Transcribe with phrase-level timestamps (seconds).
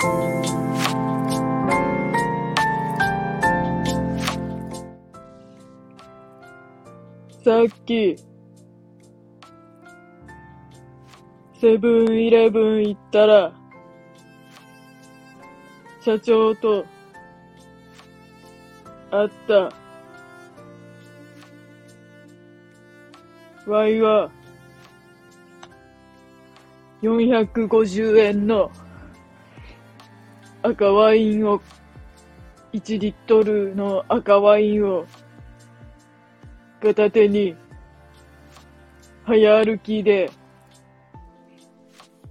[0.00, 0.08] さっ
[7.84, 8.16] き、
[11.60, 13.52] セブンイレブン行ったら、
[16.02, 16.86] 社長と
[19.10, 19.70] 会った。
[23.66, 24.30] ワイは、
[27.02, 28.70] 450円の
[30.62, 31.62] 赤ワインを、
[32.72, 35.06] 1リットルの赤ワインを
[36.82, 37.56] 片手に、
[39.24, 40.30] 早歩きで、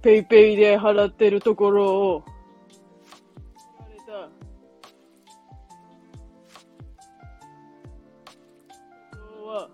[0.00, 2.24] ペイペイで払ってるところを、
[3.78, 4.12] 言われた。
[9.12, 9.68] 今日は、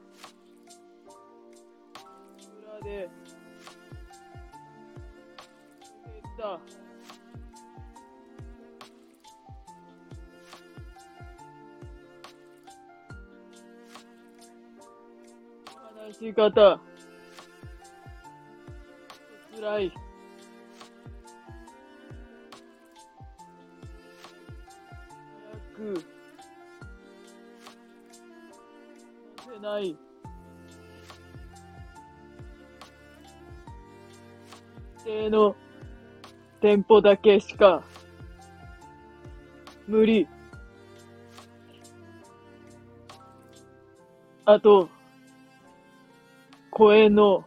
[2.63, 3.11] 裏で、
[16.07, 16.43] 出てった。
[16.47, 16.81] 話し方。
[19.57, 19.93] 辛い。
[25.43, 26.01] 早く。
[29.37, 29.97] させない。
[35.05, 35.57] 指定の
[36.61, 37.83] 店舗だけしか
[39.89, 40.29] 無理。
[44.45, 44.89] あと、
[46.77, 47.43] 声の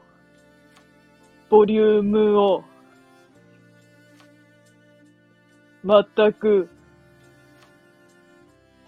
[1.52, 2.64] ボリュームを
[5.86, 6.68] 全く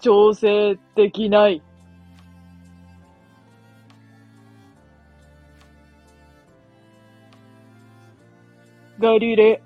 [0.00, 1.62] 調整できない。
[8.98, 9.62] ガリレ、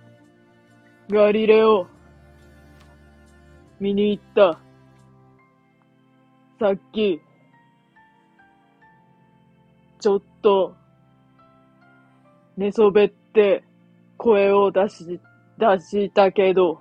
[1.08, 1.86] ガリレオ、
[3.80, 4.58] 見に行った。
[6.60, 7.22] さっき、
[10.06, 10.76] ちょっと、
[12.56, 13.64] 寝そべって
[14.16, 15.20] 声を出し、
[15.58, 16.80] 出したけど、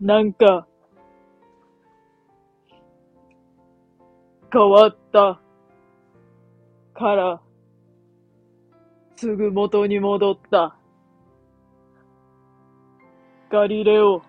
[0.00, 0.66] なんか、
[4.50, 5.42] 変わった
[6.94, 7.42] から、
[9.16, 10.74] すぐ元に戻った。
[13.50, 14.22] ガリレオ、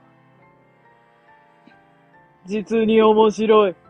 [2.46, 3.85] 実に面白い。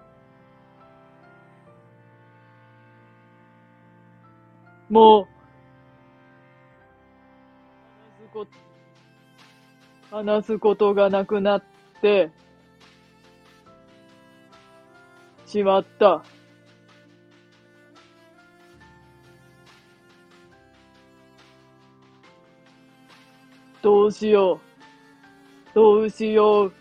[4.96, 5.28] もう、
[8.22, 8.52] 話すこと、
[10.16, 11.64] 話すことがなくなっ
[12.02, 12.32] て、
[15.46, 16.24] しまった。
[23.82, 25.76] どうしよう。
[25.76, 26.74] どうしよう。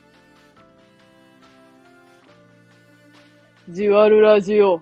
[3.71, 4.81] じわるラジオ。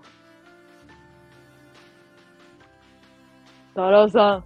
[3.74, 4.44] タラさん。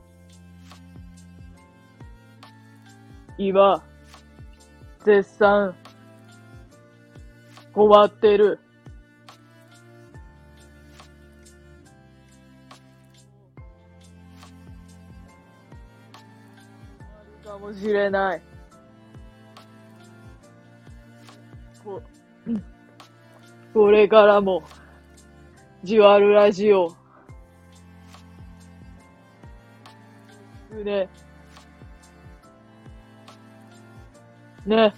[3.38, 3.82] 今、
[5.04, 5.75] 絶賛、
[7.72, 8.60] 困ってる。
[17.44, 18.42] あるかもしれない。
[21.84, 22.00] こ、
[23.75, 24.62] これからも、
[25.82, 27.05] じわるラジオ。
[30.71, 31.09] ね。
[34.66, 34.94] ね。